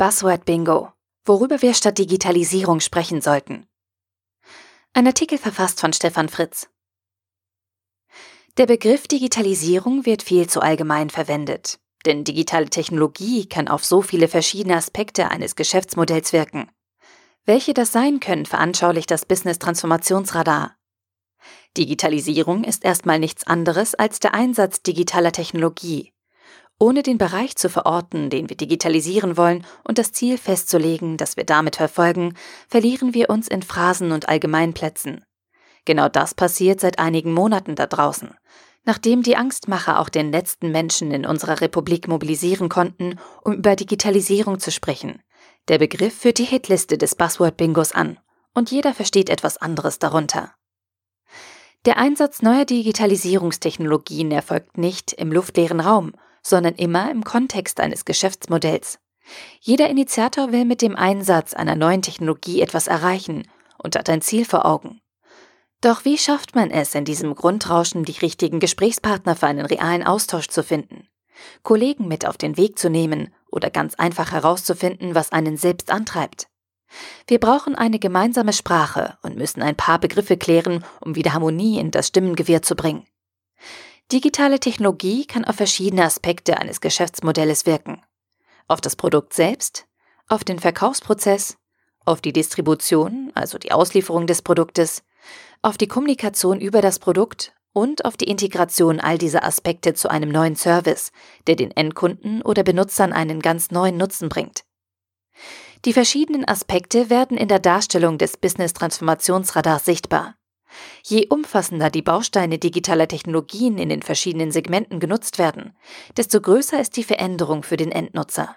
Buzzword 0.00 0.46
Bingo. 0.46 0.94
Worüber 1.26 1.60
wir 1.60 1.74
statt 1.74 1.98
Digitalisierung 1.98 2.80
sprechen 2.80 3.20
sollten. 3.20 3.66
Ein 4.94 5.06
Artikel 5.06 5.36
verfasst 5.36 5.78
von 5.78 5.92
Stefan 5.92 6.30
Fritz. 6.30 6.70
Der 8.56 8.64
Begriff 8.64 9.08
Digitalisierung 9.08 10.06
wird 10.06 10.22
viel 10.22 10.48
zu 10.48 10.62
allgemein 10.62 11.10
verwendet, 11.10 11.80
denn 12.06 12.24
digitale 12.24 12.70
Technologie 12.70 13.46
kann 13.46 13.68
auf 13.68 13.84
so 13.84 14.00
viele 14.00 14.28
verschiedene 14.28 14.76
Aspekte 14.76 15.30
eines 15.30 15.54
Geschäftsmodells 15.54 16.32
wirken. 16.32 16.70
Welche 17.44 17.74
das 17.74 17.92
sein 17.92 18.20
können, 18.20 18.46
veranschaulicht 18.46 19.10
das 19.10 19.26
Business 19.26 19.58
Transformationsradar. 19.58 20.78
Digitalisierung 21.76 22.64
ist 22.64 22.86
erstmal 22.86 23.18
nichts 23.18 23.46
anderes 23.46 23.94
als 23.94 24.18
der 24.18 24.32
Einsatz 24.32 24.80
digitaler 24.80 25.32
Technologie, 25.32 26.14
ohne 26.80 27.02
den 27.02 27.18
Bereich 27.18 27.54
zu 27.56 27.68
verorten, 27.68 28.30
den 28.30 28.48
wir 28.48 28.56
digitalisieren 28.56 29.36
wollen 29.36 29.64
und 29.84 29.98
das 29.98 30.12
Ziel 30.12 30.38
festzulegen, 30.38 31.18
das 31.18 31.36
wir 31.36 31.44
damit 31.44 31.76
verfolgen, 31.76 32.34
verlieren 32.68 33.14
wir 33.14 33.30
uns 33.30 33.46
in 33.46 33.62
Phrasen 33.62 34.10
und 34.12 34.28
Allgemeinplätzen. 34.28 35.22
Genau 35.84 36.08
das 36.08 36.34
passiert 36.34 36.80
seit 36.80 36.98
einigen 36.98 37.32
Monaten 37.32 37.74
da 37.76 37.86
draußen. 37.86 38.34
Nachdem 38.84 39.22
die 39.22 39.36
Angstmacher 39.36 40.00
auch 40.00 40.08
den 40.08 40.32
letzten 40.32 40.72
Menschen 40.72 41.12
in 41.12 41.26
unserer 41.26 41.60
Republik 41.60 42.08
mobilisieren 42.08 42.70
konnten, 42.70 43.18
um 43.44 43.52
über 43.52 43.76
Digitalisierung 43.76 44.58
zu 44.58 44.70
sprechen. 44.70 45.22
Der 45.68 45.78
Begriff 45.78 46.14
führt 46.14 46.38
die 46.38 46.44
Hitliste 46.44 46.96
des 46.96 47.14
Buzzword-Bingos 47.14 47.92
an 47.92 48.18
und 48.54 48.70
jeder 48.70 48.94
versteht 48.94 49.28
etwas 49.28 49.58
anderes 49.58 49.98
darunter. 49.98 50.54
Der 51.84 51.98
Einsatz 51.98 52.40
neuer 52.42 52.64
Digitalisierungstechnologien 52.64 54.30
erfolgt 54.32 54.78
nicht 54.78 55.12
im 55.12 55.30
luftleeren 55.30 55.80
Raum, 55.80 56.12
sondern 56.42 56.74
immer 56.74 57.10
im 57.10 57.24
Kontext 57.24 57.80
eines 57.80 58.04
Geschäftsmodells. 58.04 58.98
Jeder 59.60 59.88
Initiator 59.88 60.52
will 60.52 60.64
mit 60.64 60.82
dem 60.82 60.96
Einsatz 60.96 61.54
einer 61.54 61.76
neuen 61.76 62.02
Technologie 62.02 62.60
etwas 62.60 62.86
erreichen 62.86 63.48
und 63.78 63.96
hat 63.96 64.08
ein 64.08 64.22
Ziel 64.22 64.44
vor 64.44 64.66
Augen. 64.66 65.00
Doch 65.80 66.04
wie 66.04 66.18
schafft 66.18 66.54
man 66.54 66.70
es, 66.70 66.94
in 66.94 67.04
diesem 67.04 67.34
Grundrauschen 67.34 68.04
die 68.04 68.18
richtigen 68.18 68.60
Gesprächspartner 68.60 69.34
für 69.34 69.46
einen 69.46 69.64
realen 69.64 70.02
Austausch 70.02 70.48
zu 70.48 70.62
finden? 70.62 71.08
Kollegen 71.62 72.06
mit 72.06 72.26
auf 72.26 72.36
den 72.36 72.58
Weg 72.58 72.78
zu 72.78 72.90
nehmen 72.90 73.32
oder 73.50 73.70
ganz 73.70 73.94
einfach 73.94 74.32
herauszufinden, 74.32 75.14
was 75.14 75.32
einen 75.32 75.56
selbst 75.56 75.90
antreibt? 75.90 76.48
Wir 77.26 77.38
brauchen 77.38 77.74
eine 77.76 77.98
gemeinsame 77.98 78.52
Sprache 78.52 79.16
und 79.22 79.36
müssen 79.36 79.62
ein 79.62 79.76
paar 79.76 79.98
Begriffe 79.98 80.36
klären, 80.36 80.84
um 81.00 81.14
wieder 81.14 81.32
Harmonie 81.32 81.78
in 81.78 81.90
das 81.90 82.08
Stimmengewirr 82.08 82.62
zu 82.62 82.74
bringen. 82.74 83.06
Digitale 84.12 84.58
Technologie 84.58 85.24
kann 85.24 85.44
auf 85.44 85.54
verschiedene 85.54 86.04
Aspekte 86.04 86.58
eines 86.58 86.80
Geschäftsmodells 86.80 87.64
wirken. 87.64 88.02
Auf 88.66 88.80
das 88.80 88.96
Produkt 88.96 89.34
selbst, 89.34 89.86
auf 90.26 90.42
den 90.42 90.58
Verkaufsprozess, 90.58 91.58
auf 92.04 92.20
die 92.20 92.32
Distribution, 92.32 93.30
also 93.34 93.56
die 93.56 93.70
Auslieferung 93.70 94.26
des 94.26 94.42
Produktes, 94.42 95.04
auf 95.62 95.78
die 95.78 95.86
Kommunikation 95.86 96.60
über 96.60 96.82
das 96.82 96.98
Produkt 96.98 97.52
und 97.72 98.04
auf 98.04 98.16
die 98.16 98.24
Integration 98.24 98.98
all 98.98 99.16
dieser 99.16 99.44
Aspekte 99.44 99.94
zu 99.94 100.10
einem 100.10 100.30
neuen 100.30 100.56
Service, 100.56 101.12
der 101.46 101.54
den 101.54 101.70
Endkunden 101.70 102.42
oder 102.42 102.64
Benutzern 102.64 103.12
einen 103.12 103.40
ganz 103.40 103.70
neuen 103.70 103.96
Nutzen 103.96 104.28
bringt. 104.28 104.64
Die 105.84 105.92
verschiedenen 105.92 106.48
Aspekte 106.48 107.10
werden 107.10 107.36
in 107.36 107.46
der 107.46 107.60
Darstellung 107.60 108.18
des 108.18 108.36
Business 108.36 108.72
Transformationsradars 108.72 109.84
sichtbar. 109.84 110.34
Je 111.02 111.26
umfassender 111.28 111.90
die 111.90 112.02
Bausteine 112.02 112.58
digitaler 112.58 113.08
Technologien 113.08 113.78
in 113.78 113.88
den 113.88 114.02
verschiedenen 114.02 114.52
Segmenten 114.52 115.00
genutzt 115.00 115.38
werden, 115.38 115.76
desto 116.16 116.40
größer 116.40 116.80
ist 116.80 116.96
die 116.96 117.04
Veränderung 117.04 117.62
für 117.62 117.76
den 117.76 117.92
Endnutzer. 117.92 118.56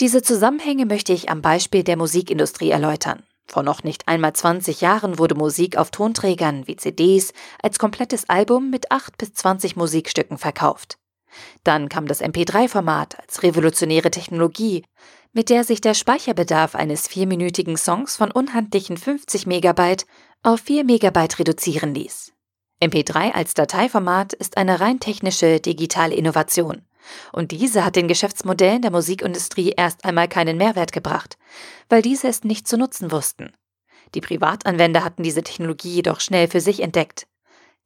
Diese 0.00 0.22
Zusammenhänge 0.22 0.86
möchte 0.86 1.12
ich 1.12 1.28
am 1.28 1.42
Beispiel 1.42 1.82
der 1.82 1.96
Musikindustrie 1.96 2.70
erläutern. 2.70 3.24
Vor 3.46 3.62
noch 3.62 3.82
nicht 3.82 4.06
einmal 4.06 4.34
20 4.34 4.82
Jahren 4.82 5.18
wurde 5.18 5.34
Musik 5.34 5.76
auf 5.76 5.90
Tonträgern 5.90 6.66
wie 6.66 6.76
CDs 6.76 7.32
als 7.62 7.78
komplettes 7.78 8.28
Album 8.28 8.70
mit 8.70 8.92
8 8.92 9.16
bis 9.16 9.32
20 9.32 9.74
Musikstücken 9.74 10.36
verkauft. 10.36 10.98
Dann 11.64 11.88
kam 11.88 12.06
das 12.06 12.22
MP3-Format 12.22 13.18
als 13.20 13.42
revolutionäre 13.42 14.10
Technologie, 14.10 14.84
mit 15.32 15.50
der 15.50 15.64
sich 15.64 15.80
der 15.80 15.94
Speicherbedarf 15.94 16.74
eines 16.74 17.06
vierminütigen 17.06 17.76
Songs 17.76 18.16
von 18.16 18.30
unhandlichen 18.30 18.96
50 18.96 19.46
Megabyte 19.46 20.06
auf 20.42 20.60
4 20.60 20.84
Megabyte 20.84 21.38
reduzieren 21.38 21.94
ließ. 21.94 22.32
MP3 22.82 23.32
als 23.32 23.54
Dateiformat 23.54 24.32
ist 24.32 24.56
eine 24.56 24.80
rein 24.80 25.00
technische 25.00 25.60
digitale 25.60 26.14
Innovation. 26.14 26.82
Und 27.32 27.52
diese 27.52 27.84
hat 27.84 27.96
den 27.96 28.08
Geschäftsmodellen 28.08 28.82
der 28.82 28.90
Musikindustrie 28.90 29.72
erst 29.76 30.04
einmal 30.04 30.28
keinen 30.28 30.56
Mehrwert 30.56 30.92
gebracht, 30.92 31.38
weil 31.88 32.02
diese 32.02 32.28
es 32.28 32.44
nicht 32.44 32.68
zu 32.68 32.76
nutzen 32.76 33.10
wussten. 33.10 33.52
Die 34.14 34.20
Privatanwender 34.20 35.04
hatten 35.04 35.22
diese 35.22 35.42
Technologie 35.42 35.94
jedoch 35.94 36.20
schnell 36.20 36.48
für 36.48 36.60
sich 36.60 36.80
entdeckt. 36.80 37.26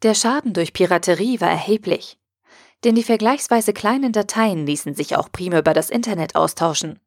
Der 0.03 0.14
Schaden 0.14 0.53
durch 0.53 0.72
Piraterie 0.72 1.41
war 1.41 1.50
erheblich. 1.50 2.19
Denn 2.84 2.94
die 2.94 3.03
vergleichsweise 3.04 3.72
kleinen 3.72 4.12
Dateien 4.12 4.66
ließen 4.66 4.94
sich 4.94 5.16
auch 5.16 5.31
prima 5.31 5.59
über 5.59 5.72
das 5.72 5.91
Internet 5.91 6.34
austauschen. 6.34 6.98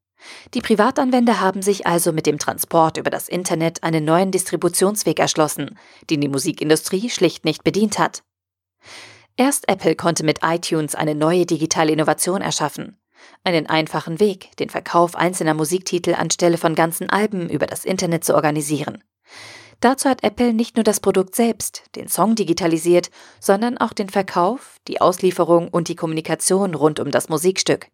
Die 0.54 0.62
Privatanwender 0.62 1.42
haben 1.42 1.62
sich 1.62 1.86
also 1.86 2.12
mit 2.12 2.26
dem 2.26 2.40
Transport 2.40 2.98
über 2.98 3.10
das 3.10 3.28
Internet 3.28 3.84
einen 3.84 4.06
neuen 4.06 4.32
Distributionsweg 4.32 5.20
erschlossen, 5.20 5.78
den 6.10 6.22
die 6.22 6.30
Musikindustrie 6.30 7.10
schlicht 7.10 7.46
nicht 7.46 7.64
bedient 7.64 8.00
hat. 8.00 8.24
Erst 9.38 9.68
Apple 9.68 9.96
konnte 9.96 10.24
mit 10.24 10.40
iTunes 10.44 10.96
eine 10.96 11.14
neue 11.14 11.46
digitale 11.46 11.92
Innovation 11.92 12.42
erschaffen. 12.42 12.98
Einen 13.44 13.68
einfachen 13.68 14.20
Weg, 14.20 14.56
den 14.58 14.70
Verkauf 14.70 15.16
einzelner 15.16 15.54
Musiktitel 15.54 16.14
anstelle 16.14 16.58
von 16.58 16.76
ganzen 16.76 17.10
Alben 17.10 17.50
über 17.50 17.68
das 17.68 17.84
Internet 17.84 18.24
zu 18.24 18.34
organisieren. 18.34 19.04
Dazu 19.80 20.10
hat 20.10 20.24
Apple 20.24 20.54
nicht 20.54 20.78
nur 20.78 20.84
das 20.84 21.00
Produkt 21.00 21.36
selbst, 21.36 21.84
den 21.96 22.08
Song 22.08 22.36
digitalisiert, 22.36 23.10
sondern 23.40 23.78
auch 23.78 23.94
den 23.94 24.10
Verkauf, 24.10 24.78
die 24.88 25.02
Auslieferung 25.02 25.68
und 25.68 25.88
die 25.88 25.96
Kommunikation 25.96 26.74
rund 26.76 27.00
um 27.00 27.12
das 27.12 27.30
Musikstück. 27.30 27.88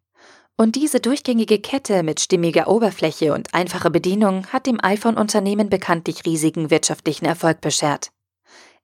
Und 0.58 0.76
diese 0.76 1.00
durchgängige 1.00 1.60
Kette 1.60 2.04
mit 2.04 2.20
stimmiger 2.20 2.68
Oberfläche 2.68 3.34
und 3.34 3.54
einfacher 3.54 3.90
Bedienung 3.90 4.46
hat 4.48 4.68
dem 4.68 4.80
iPhone-Unternehmen 4.84 5.70
bekanntlich 5.70 6.26
riesigen 6.26 6.70
wirtschaftlichen 6.70 7.26
Erfolg 7.26 7.62
beschert. 7.62 8.12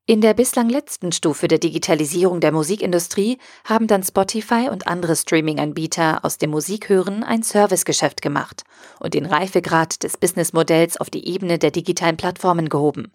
In 0.09 0.21
der 0.21 0.33
bislang 0.33 0.69
letzten 0.69 1.11
Stufe 1.11 1.49
der 1.49 1.57
Digitalisierung 1.57 2.39
der 2.39 2.53
Musikindustrie 2.53 3.39
haben 3.65 3.87
dann 3.87 4.03
Spotify 4.03 4.69
und 4.71 4.87
andere 4.87 5.17
Streaming-Anbieter 5.17 6.23
aus 6.23 6.37
dem 6.37 6.51
Musikhören 6.51 7.25
ein 7.25 7.43
Servicegeschäft 7.43 8.21
gemacht 8.21 8.63
und 9.01 9.15
den 9.15 9.25
Reifegrad 9.25 10.03
des 10.03 10.15
Businessmodells 10.15 10.95
auf 10.95 11.09
die 11.09 11.27
Ebene 11.27 11.59
der 11.59 11.71
digitalen 11.71 12.15
Plattformen 12.15 12.69
gehoben. 12.69 13.11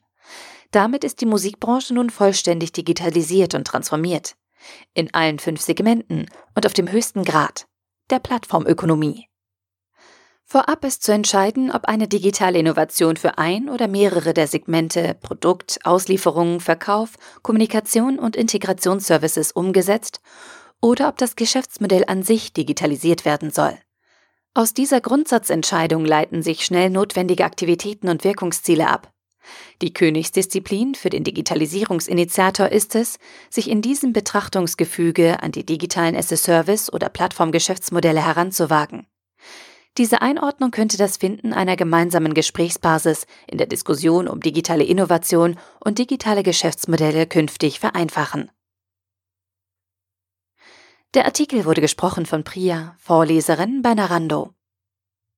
Damit 0.71 1.03
ist 1.03 1.23
die 1.23 1.27
Musikbranche 1.27 1.95
nun 1.95 2.11
vollständig 2.11 2.73
digitalisiert 2.73 3.55
und 3.55 3.67
transformiert. 3.67 4.37
In 4.93 5.15
allen 5.15 5.39
fünf 5.39 5.63
Segmenten 5.63 6.27
und 6.55 6.67
auf 6.67 6.75
dem 6.75 6.93
höchsten 6.93 7.25
Grad 7.25 7.69
der 8.11 8.19
Plattformökonomie. 8.19 9.29
Vorab 10.53 10.85
ist 10.85 11.03
zu 11.03 11.13
entscheiden, 11.13 11.71
ob 11.71 11.87
eine 11.87 12.09
digitale 12.09 12.59
Innovation 12.59 13.17
für 13.17 13.39
ein 13.39 13.71
oder 13.71 13.89
mehrere 13.89 14.35
der 14.35 14.47
Segmente 14.47 15.17
Produkt, 15.23 15.79
Auslieferung, 15.85 16.61
Verkauf, 16.61 17.15
Kommunikation 17.41 18.19
und 18.19 18.37
Integrationsservices 18.37 19.53
umgesetzt 19.53 20.21
oder 20.83 21.09
ob 21.09 21.17
das 21.17 21.37
Geschäftsmodell 21.37 22.05
an 22.07 22.23
sich 22.23 22.53
digitalisiert 22.53 23.25
werden 23.25 23.51
soll. 23.51 23.79
Aus 24.53 24.75
dieser 24.75 25.01
Grundsatzentscheidung 25.01 26.05
leiten 26.05 26.43
sich 26.43 26.67
schnell 26.67 26.91
notwendige 26.91 27.47
Aktivitäten 27.47 28.11
und 28.11 28.23
Wirkungsziele 28.23 28.89
ab. 28.89 29.11
Die 29.81 29.95
Königsdisziplin 29.95 30.95
für 30.95 31.09
den 31.09 31.25
Digitalisierungsinitiator 31.25 32.69
ist 32.69 32.95
es, 32.95 33.19
sich 33.49 33.71
in 33.71 33.81
diesem 33.81 34.13
Betrachtungsgefüge 34.13 35.43
an 35.43 35.53
die 35.53 35.65
digitalen 35.65 36.15
as-a-Service- 36.15 36.93
oder 36.93 37.09
Plattformgeschäftsmodelle 37.09 38.23
heranzuwagen. 38.23 39.02
Diese 39.99 40.23
Einordnung 40.23 40.71
könnte 40.71 40.97
das 40.97 41.19
Finden 41.19 41.53
einer 41.53 41.77
gemeinsamen 41.77 42.33
Gesprächsbasis 42.33 43.27
in 43.47 43.59
der 43.59 43.67
Diskussion 43.67 44.27
um 44.27 44.41
digitale 44.41 44.85
Innovation 44.85 45.59
und 45.85 45.99
digitale 45.99 46.43
Geschäftsmodelle 46.43 47.27
künftig 47.27 47.79
vereinfachen. 47.79 48.51
Der 51.13 51.27
Artikel 51.27 51.67
wurde 51.67 51.83
gesprochen 51.83 52.25
von 52.25 52.43
Priya, 52.43 52.97
Vorleserin 52.99 53.83
bei 53.83 53.93
Narando. 53.93 54.55